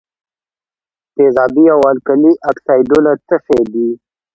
[1.15, 3.87] تیزابي او القلي اکسایدونه څه شی دي؟